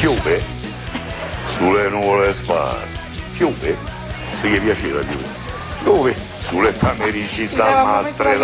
[0.00, 0.42] Piove
[1.46, 2.96] sulle nuvole sparse.
[3.36, 3.76] Piove
[4.32, 5.28] se gli piaceva piove.
[5.82, 8.38] Piove sulle tamerici salmastre.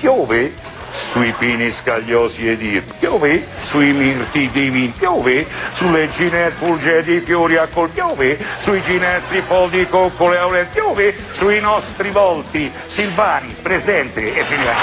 [0.00, 0.52] Piove
[0.90, 2.82] sui pini scagliosi ed ir.
[2.98, 4.92] Piove sui mirti divini.
[4.98, 7.90] Piove sulle ginestre di fiori a col.
[7.90, 10.64] Piove sui ginestri foldi di coccole auree.
[10.64, 12.68] Piove sui nostri volti.
[12.86, 14.74] Silvani, presente e finirà.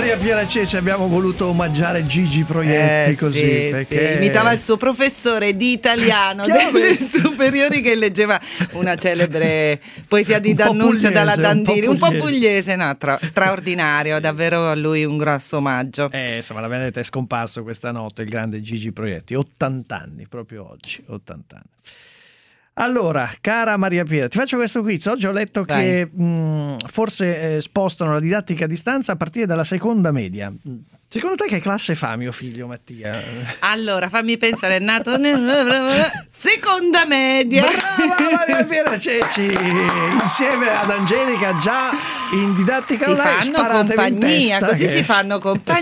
[0.00, 4.62] Maria Piera Cece, abbiamo voluto omaggiare Gigi Proietti Eh, così sì, perché sì, imitava il
[4.62, 8.40] suo professore di italiano delle superiori che leggeva
[8.72, 9.78] una celebre
[10.08, 12.22] poesia di D'Annunzio dalla pugliese, un po' Dandini, un po' pugliese.
[12.22, 16.10] pugliese, no, tra- straordinario, davvero a lui un grosso omaggio.
[16.10, 20.66] Eh, insomma, la vedete, è scomparso questa notte il grande Gigi Proietti, 80 anni, proprio
[20.66, 21.64] oggi, 80 anni.
[22.80, 25.04] Allora, cara Maria Piera, ti faccio questo quiz.
[25.06, 25.82] Oggi ho letto Vai.
[25.82, 30.50] che mh, forse eh, spostano la didattica a distanza a partire dalla seconda media.
[31.12, 33.20] Secondo te che classe fa mio figlio Mattia?
[33.60, 36.08] Allora, fammi pensare, è nato nel...
[36.32, 37.64] seconda media.
[37.64, 39.42] Brava Maria Piera Ceci!
[40.22, 41.90] Insieme ad Angelica già
[42.32, 45.80] in didattica Si online fanno sparatevi in compagnia, così che- si fanno compagnia,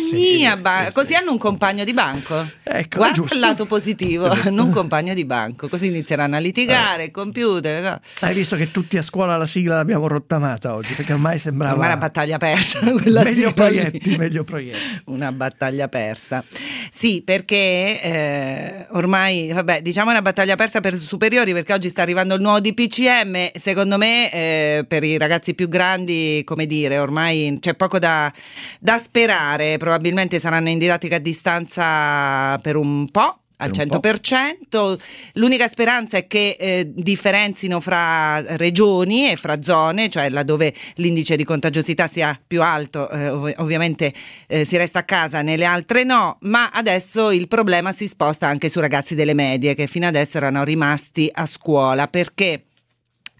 [0.52, 0.92] Sì, sì, ba- sì.
[0.94, 2.46] così hanno un compagno di banco.
[2.62, 3.34] Ecco, Guarda giusto.
[3.34, 7.82] il lato positivo, non un compagno di banco, così inizieranno a litigare, il computer.
[7.82, 8.00] no?
[8.20, 11.88] Hai visto che tutti a scuola la sigla l'abbiamo rottamata oggi perché ormai sembrava Ormai
[11.88, 12.78] una battaglia persa.
[12.92, 13.76] Quella meglio sigla lì.
[13.80, 15.02] proietti, meglio proietti.
[15.18, 16.44] Una battaglia persa.
[16.92, 22.34] Sì, perché eh, ormai, vabbè, diciamo una battaglia persa per superiori perché oggi sta arrivando
[22.36, 23.50] il nuovo DPCM.
[23.54, 28.32] Secondo me, eh, per i ragazzi più grandi, come dire, ormai c'è poco da,
[28.78, 29.76] da sperare.
[29.76, 33.40] Probabilmente saranno in didattica a distanza per un po'.
[33.60, 34.08] Al Per un po'.
[34.08, 34.98] 100%,
[35.34, 41.42] l'unica speranza è che eh, differenzino fra regioni e fra zone, cioè laddove l'indice di
[41.44, 44.12] contagiosità sia più alto, eh, ov- ovviamente
[44.46, 48.68] eh, si resta a casa, nelle altre no, ma adesso il problema si sposta anche
[48.68, 52.62] su ragazzi delle medie che fino adesso erano rimasti a scuola perché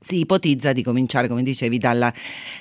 [0.00, 2.12] si ipotizza di cominciare, come dicevi, dalla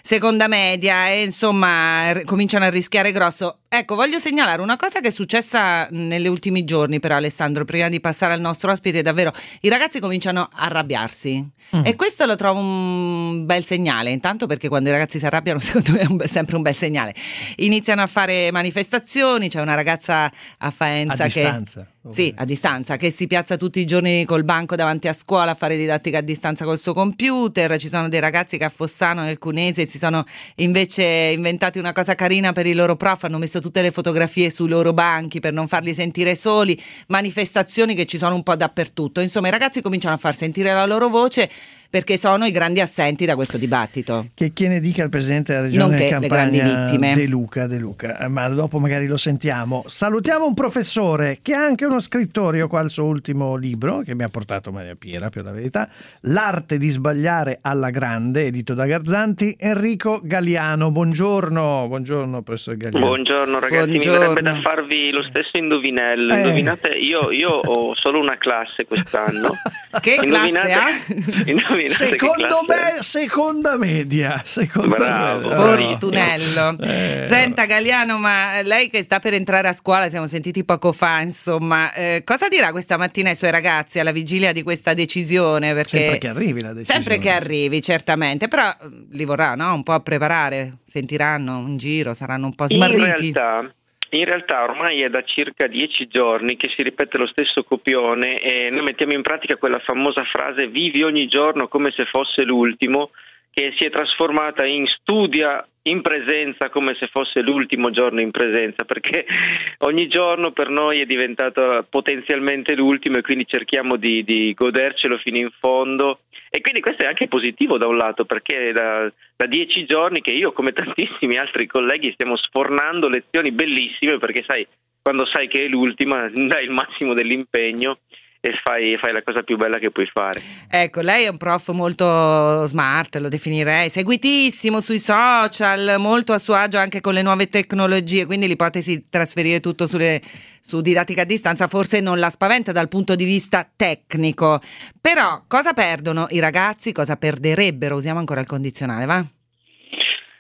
[0.02, 3.60] seconda media e insomma r- cominciano a rischiare grosso.
[3.70, 8.00] Ecco, voglio segnalare una cosa che è successa negli ultimi giorni per Alessandro, prima di
[8.00, 11.82] passare al nostro ospite, davvero i ragazzi cominciano a arrabbiarsi Mm.
[11.84, 15.92] e questo lo trovo un bel segnale, intanto perché quando i ragazzi si arrabbiano secondo
[15.92, 17.14] me è un sempre un bel segnale.
[17.58, 21.42] Iniziano a fare manifestazioni, c'è una ragazza a Faenza A che...
[21.42, 21.88] distanza.
[22.10, 25.56] Sì, a distanza, che si piazza tutti i giorni col banco davanti a scuola a
[25.56, 27.78] fare didattica a distanza col suo computer.
[27.78, 30.24] Ci sono dei ragazzi che a Fossano, nel Cunese, si sono
[30.56, 34.70] invece inventati una cosa carina per i loro prof, hanno messo tutte le fotografie sui
[34.70, 39.20] loro banchi per non farli sentire soli, manifestazioni che ci sono un po' dappertutto.
[39.22, 41.50] Insomma, i ragazzi cominciano a far sentire la loro voce
[41.90, 44.28] perché sono i grandi assenti da questo dibattito.
[44.34, 47.14] Che chi ne dica il presidente della regione Nonché le Campania grandi vittime.
[47.16, 49.84] De Luca, De Luca, Eh, ma dopo magari lo sentiamo.
[49.88, 54.16] Salutiamo un professore che è anche uno scrittore, io qua il suo ultimo libro che
[54.16, 55.90] mi ha portato Maria Piera per la verità,
[56.22, 60.92] L'arte di sbagliare alla grande, edito da Garzanti, Enrico Galliano.
[60.92, 63.06] Buongiorno, buongiorno professor Galliano.
[63.06, 64.20] Buongiorno ragazzi, Buongiorno.
[64.20, 66.34] mi verrebbe da farvi lo stesso indovinello.
[66.34, 66.38] Eh.
[66.38, 69.52] Indovinate, io, io ho solo una classe quest'anno.
[70.02, 71.50] Che Indovinate- classe?
[71.50, 74.42] Indovinate che Secondo classe me, seconda media.
[74.46, 75.56] Seconda Bravo, media.
[75.88, 76.78] Fortunello.
[76.82, 81.22] Eh, Senta Galliano, ma lei che sta per entrare a scuola, siamo sentiti poco fa,
[81.22, 85.74] insomma, eh, cosa dirà questa mattina ai suoi ragazzi alla vigilia di questa decisione?
[85.74, 87.00] Perché Sempre che arrivi la decisione.
[87.02, 88.76] Sempre che arrivi, certamente, però eh,
[89.12, 89.74] li vorrà no?
[89.74, 93.32] un po' a preparare, sentiranno un giro, saranno un po' In smarriti.
[93.32, 93.74] realtà,
[94.12, 98.70] in realtà ormai è da circa dieci giorni che si ripete lo stesso copione e
[98.70, 103.12] noi mettiamo in pratica quella famosa frase vivi ogni giorno come se fosse l'ultimo
[103.58, 108.86] che si è trasformata in studia in presenza come se fosse l'ultimo giorno in presenza
[108.86, 109.26] perché
[109.80, 115.38] ogni giorno per noi è diventato potenzialmente l'ultimo e quindi cerchiamo di, di godercelo fino
[115.38, 116.20] in fondo.
[116.52, 120.32] E quindi questo è anche positivo da un lato perché da, da dieci giorni che
[120.32, 124.68] io come tantissimi altri colleghi stiamo sfornando lezioni bellissime perché sai
[125.02, 127.98] quando sai che è l'ultima dai il massimo dell'impegno
[128.40, 130.42] e fai, fai la cosa più bella che puoi fare.
[130.70, 136.54] Ecco, lei è un prof molto smart, lo definirei, seguitissimo sui social, molto a suo
[136.56, 140.22] agio anche con le nuove tecnologie, quindi l'ipotesi di trasferire tutto sulle-
[140.62, 144.60] su didattica a distanza forse non la spaventa dal punto di vista tecnico.
[145.00, 147.96] Però cosa perdono i ragazzi, cosa perderebbero?
[147.96, 149.26] Usiamo ancora il condizionale, va?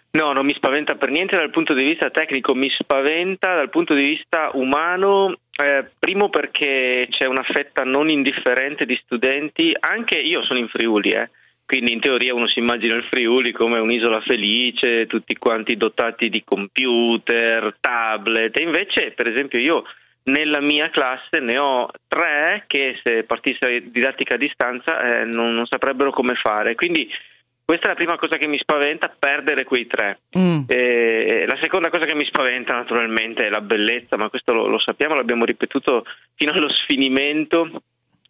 [0.10, 3.94] No, non mi spaventa per niente dal punto di vista tecnico, mi spaventa dal punto
[3.94, 10.44] di vista umano, eh, primo perché c'è una fetta non indifferente di studenti, anche io
[10.44, 11.30] sono in Friuli, eh,
[11.66, 16.44] quindi in teoria uno si immagina il Friuli come un'isola felice, tutti quanti dotati di
[16.44, 19.84] computer, tablet, e invece per esempio io
[20.28, 25.66] nella mia classe ne ho tre che se partisse didattica a distanza eh, non, non,
[25.66, 26.76] saprebbero come fare.
[26.76, 27.10] Quindi
[27.68, 30.22] questa è la prima cosa che mi spaventa, perdere quei tre.
[30.40, 30.62] Mm.
[30.68, 34.80] Eh, la seconda cosa che mi spaventa naturalmente è la bellezza, ma questo lo, lo
[34.80, 36.06] sappiamo, l'abbiamo ripetuto
[36.36, 37.70] fino allo sfinimento,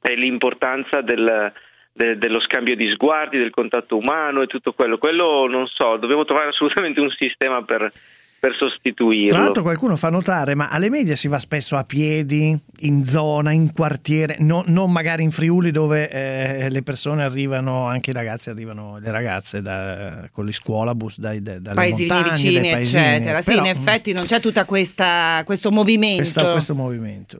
[0.02, 1.54] è l'importanza del,
[1.94, 4.98] de, dello scambio di sguardi, del contatto umano e tutto quello.
[4.98, 7.92] Quello non so, dobbiamo trovare assolutamente un sistema per,
[8.40, 9.30] per sostituirlo.
[9.30, 13.52] Tra l'altro qualcuno fa notare, ma alle medie si va spesso a piedi, in zona,
[13.52, 18.50] in quartiere, no, non magari in Friuli dove eh, le persone arrivano, anche i ragazzi
[18.50, 23.42] arrivano, le ragazze da, con gli scuolabus dai, da, dalle paesini montagne, vicini, paesini, eccetera.
[23.42, 26.18] Sì, Però, in effetti non c'è tutto questo movimento.
[26.18, 27.40] Questa, questo movimento.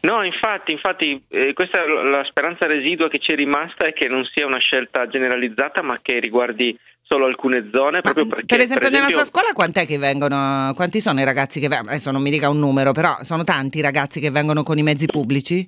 [0.00, 4.06] No, infatti, infatti eh, questa è la speranza residua che ci è rimasta è che
[4.06, 8.00] non sia una scelta generalizzata ma che riguardi solo alcune zone.
[8.04, 11.24] Ma, perché, per, esempio, per esempio, nella sua scuola quant'è che vengono, quanti sono i
[11.24, 11.90] ragazzi che vengono?
[11.90, 14.82] Adesso non mi dica un numero, però sono tanti i ragazzi che vengono con i
[14.82, 15.66] mezzi pubblici?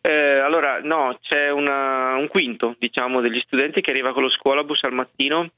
[0.00, 4.82] Eh, allora, no, c'è una, un quinto, diciamo, degli studenti che arriva con lo scuolabus
[4.84, 5.50] al mattino,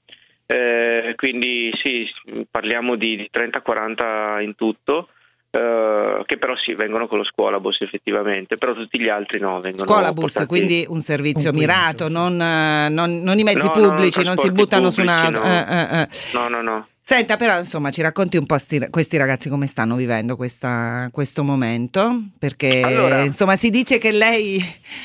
[0.46, 2.04] eh, quindi sì,
[2.50, 5.08] parliamo di, di 30-40 in tutto.
[5.52, 9.60] Uh, che però sì, vengono con lo scuolabus effettivamente, però tutti gli altri no.
[9.60, 10.46] Vengono scuolabus, portati...
[10.46, 14.50] quindi un servizio un mirato, non, non, non, i mezzi no, pubblici, non, non si
[14.50, 15.28] buttano pubblici, su una...
[15.28, 15.43] No.
[15.43, 16.08] Eh, eh, eh.
[16.32, 16.87] no, no, no.
[17.04, 21.44] Senta, però insomma ci racconti un po' sti, questi ragazzi come stanno vivendo questa, questo
[21.44, 24.64] momento, perché allora, insomma si dice che lei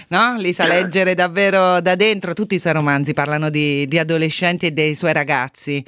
[0.09, 0.67] no, li sa eh.
[0.67, 5.11] leggere davvero da dentro, tutti i suoi romanzi parlano di, di adolescenti e dei suoi
[5.11, 5.83] ragazzi.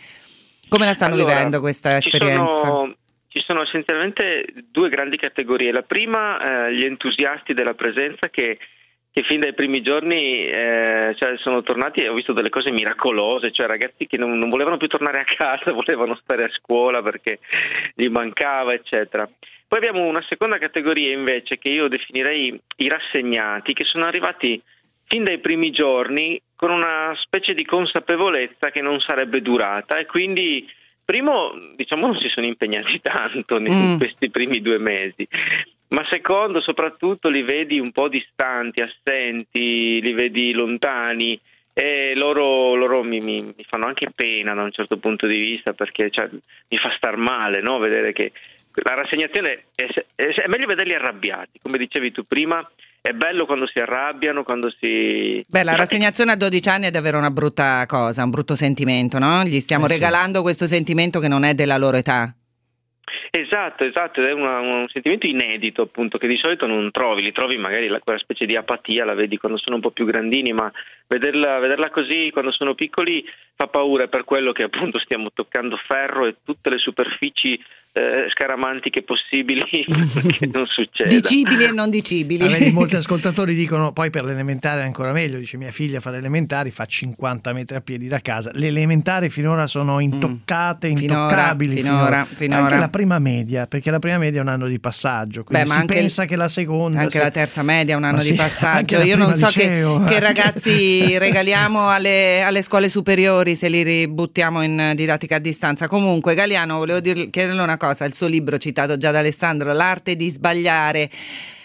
[0.67, 2.59] Come la stanno allora, vivendo questa esperienza?
[2.59, 2.95] Sono
[3.39, 5.71] ci sono essenzialmente due grandi categorie.
[5.71, 8.59] La prima, eh, gli entusiasti della presenza che,
[9.11, 13.51] che fin dai primi giorni eh, cioè sono tornati e ho visto delle cose miracolose,
[13.51, 17.39] cioè ragazzi che non, non, volevano più tornare a casa, volevano stare a scuola perché
[17.95, 19.27] gli mancava, eccetera.
[19.67, 24.61] Poi abbiamo una seconda categoria invece che io definirei i rassegnati, che sono arrivati
[25.05, 30.67] fin dai primi giorni con una specie di consapevolezza che non sarebbe durata e quindi
[31.09, 33.97] primo, diciamo, non si sono impegnati tanto in mm.
[33.97, 35.27] questi primi due mesi,
[35.87, 41.39] ma secondo, soprattutto li vedi un po' distanti, assenti, li vedi lontani
[41.73, 45.73] e loro, loro mi, mi, mi, fanno anche pena da un certo punto di vista
[45.73, 47.79] perché cioè, mi fa star male no?
[47.79, 48.31] vedere che
[48.83, 49.85] la rassegnazione è,
[50.15, 52.67] è, meglio vederli arrabbiati, come dicevi tu prima
[53.01, 55.43] è bello quando si arrabbiano, quando si...
[55.47, 59.43] Beh, la rassegnazione a 12 anni è davvero una brutta cosa, un brutto sentimento, no?
[59.43, 59.93] Gli stiamo eh sì.
[59.95, 62.33] regalando questo sentimento che non è della loro età.
[63.31, 67.57] Esatto, esatto, è una, un sentimento inedito appunto che di solito non trovi, li trovi
[67.57, 70.71] magari la, quella specie di apatia, la vedi quando sono un po' più grandini, ma
[71.07, 73.23] vederla, vederla così quando sono piccoli
[73.55, 77.59] fa paura, è per quello che appunto stiamo toccando ferro e tutte le superfici
[77.91, 81.09] eh, scaramantiche possibili che non succede.
[81.09, 82.43] Dicibili e non dicibili.
[82.43, 86.11] Ah, vedi, molti ascoltatori dicono poi per l'elementare è ancora meglio, dice mia figlia fa
[86.11, 90.01] l'elementare, fa 50 metri a piedi da casa, le elementari finora sono mm.
[90.01, 90.97] intoccate, mm.
[90.97, 91.75] intoccabili.
[91.75, 92.61] Finora, finora, finora.
[92.61, 95.75] Anche la prima media, perché la prima media è un anno di passaggio, quindi Beh,
[95.75, 96.99] si pensa il, che la seconda...
[96.99, 97.19] Anche se...
[97.19, 101.17] la terza media è un anno sì, di passaggio, io non so che, che, ragazzi
[101.19, 105.87] regaliamo alle, alle, scuole superiori se li ributtiamo in didattica a distanza.
[105.87, 110.15] Comunque Galiano, volevo dir, chiederle una cosa, il suo libro citato già da Alessandro, L'arte
[110.15, 111.09] di sbagliare.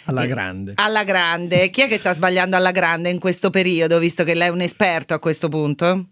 [0.05, 0.73] Alla grande.
[0.77, 1.71] Alla grande.
[1.71, 4.61] Chi è che sta sbagliando alla grande in questo periodo, visto che lei è un
[4.61, 6.09] esperto a questo punto?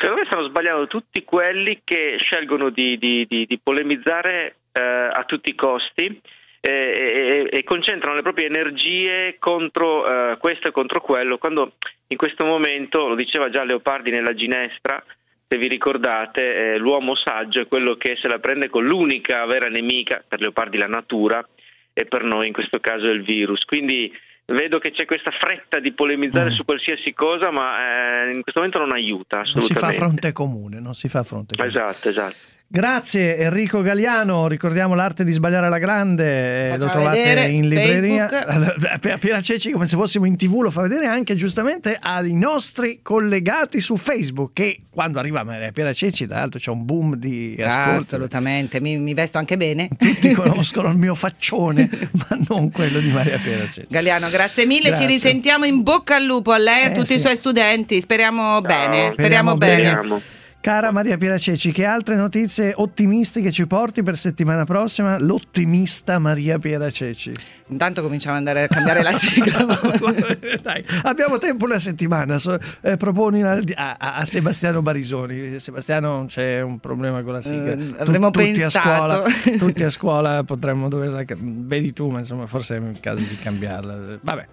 [0.00, 5.24] Secondo me stanno sbagliando tutti quelli che scelgono di, di, di, di polemizzare eh, a
[5.26, 6.20] tutti i costi
[6.60, 11.72] e, e, e, concentrano le proprie energie contro eh, questo e contro quello, quando
[12.06, 15.02] in questo momento, lo diceva già Leopardi nella ginestra,
[15.48, 19.68] se vi ricordate, eh, l'uomo saggio è quello che se la prende con l'unica vera
[19.68, 21.44] nemica, per Leopardi la natura,
[21.92, 23.64] e per noi in questo caso il virus.
[23.64, 24.16] Quindi
[24.54, 26.54] vedo che c'è questa fretta di polemizzare mm.
[26.54, 29.80] su qualsiasi cosa, ma eh, in questo momento non aiuta assolutamente.
[29.80, 31.76] Non si fa fronte comune, non si fa fronte comune.
[31.76, 32.36] Esatto, esatto.
[32.70, 38.28] Grazie Enrico Galiano, ricordiamo l'arte di sbagliare alla grande, lo trovate in libreria.
[39.18, 43.80] Piera Ceci come se fossimo in tv lo fa vedere anche giustamente ai nostri collegati
[43.80, 47.88] su Facebook che quando arriva Piera Ceci tra l'altro c'è un boom di ascolti.
[47.88, 49.88] Ah, assolutamente, mi, mi, vesto anche bene.
[49.96, 53.86] Tutti conoscono il mio faccione ma non quello di Maria Piera Ceci.
[53.88, 55.06] Galiano grazie mille, grazie.
[55.06, 57.16] ci risentiamo in bocca al lupo a lei e a eh, tutti sì.
[57.16, 58.60] i suoi studenti, speriamo Ciao.
[58.60, 60.00] bene, speriamo, speriamo bene.
[60.02, 60.36] bene.
[60.60, 65.16] Cara Maria Piera Ceci, che altre notizie ottimistiche ci porti per settimana prossima?
[65.16, 67.32] L'ottimista Maria Piera Ceci.
[67.68, 69.64] Intanto cominciamo ad andare a cambiare la sigla.
[70.60, 72.40] Dai, abbiamo tempo una settimana.
[72.40, 75.60] So, eh, proponi a, a, a, Sebastiano Barisoni.
[75.60, 77.74] Sebastiano, c'è un problema con la sigla.
[77.74, 78.88] Uh, avremmo tu, tutti pensato.
[78.88, 81.22] A scuola, tutti a scuola potremmo doverla.
[81.38, 84.18] Vedi tu, ma insomma, forse è il caso di cambiarla.
[84.20, 84.48] Vabbè.